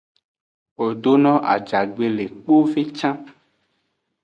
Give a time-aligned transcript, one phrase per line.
[0.75, 3.17] Wo do no ajagbe le kpove can.